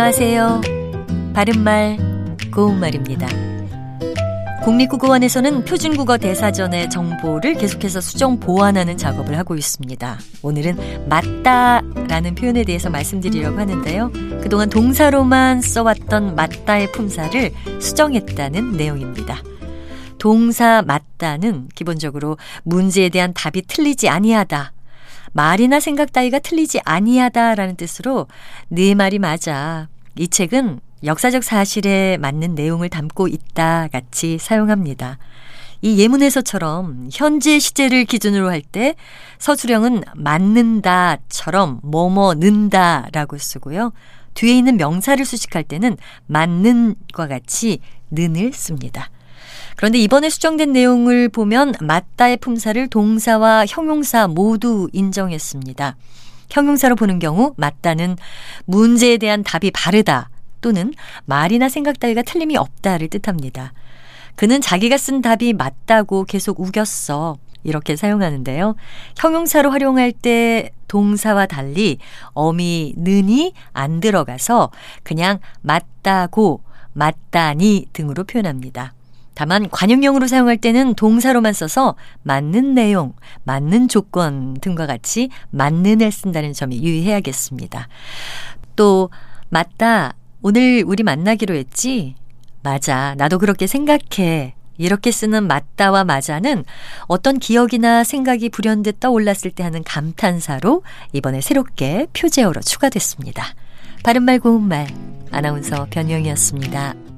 [0.00, 0.60] 안녕하세요.
[1.34, 1.98] 바른말,
[2.54, 3.26] 고운말입니다.
[4.62, 10.18] 국립국어원에서는 표준국어 대사전의 정보를 계속해서 수정 보완하는 작업을 하고 있습니다.
[10.42, 14.12] 오늘은 맞다 라는 표현에 대해서 말씀드리려고 하는데요.
[14.40, 19.42] 그동안 동사로만 써왔던 맞다의 품사를 수정했다는 내용입니다.
[20.18, 24.74] 동사 맞다는 기본적으로 문제에 대한 답이 틀리지 아니하다.
[25.38, 28.26] 말이나 생각 따위가 틀리지 아니하다라는 뜻으로
[28.66, 29.86] 네 말이 맞아.
[30.16, 35.18] 이 책은 역사적 사실에 맞는 내용을 담고 있다 같이 사용합니다.
[35.80, 38.96] 이 예문에서처럼 현재 시제를 기준으로 할 때
[39.38, 43.92] 서술형은 맞는다처럼 뭐뭐 는다라고 쓰고요.
[44.34, 45.96] 뒤에 있는 명사를 수식할 때는
[46.26, 47.78] 맞는과 같이
[48.10, 49.08] 는을 씁니다.
[49.76, 55.96] 그런데 이번에 수정된 내용을 보면 맞다의 품사를 동사와 형용사 모두 인정했습니다.
[56.50, 58.16] 형용사로 보는 경우 맞다는
[58.64, 60.92] 문제에 대한 답이 바르다 또는
[61.26, 63.72] 말이나 생각 따위가 틀림이 없다를 뜻합니다.
[64.34, 67.38] 그는 자기가 쓴 답이 맞다고 계속 우겼어.
[67.64, 68.76] 이렇게 사용하는데요.
[69.16, 71.98] 형용사로 활용할 때 동사와 달리
[72.32, 74.70] 어미 는이 안 들어가서
[75.02, 76.62] 그냥 맞다고
[76.92, 78.94] 맞다니 등으로 표현합니다.
[79.38, 81.94] 다만 관용형으로 사용할 때는 동사로만 써서
[82.24, 83.12] 맞는 내용,
[83.44, 87.86] 맞는 조건 등과 같이 맞는을 쓴다는 점이 유의해야겠습니다.
[88.74, 89.10] 또
[89.48, 90.16] 맞다.
[90.42, 92.16] 오늘 우리 만나기로 했지?
[92.64, 93.14] 맞아.
[93.16, 94.56] 나도 그렇게 생각해.
[94.76, 96.64] 이렇게 쓰는 맞다와 맞아는
[97.06, 103.44] 어떤 기억이나 생각이 불현듯 떠올랐을 때 하는 감탄사로 이번에 새롭게 표제어로 추가됐습니다.
[104.02, 104.88] 바른말 고운말
[105.30, 107.17] 아나운서 변희영이었습니다.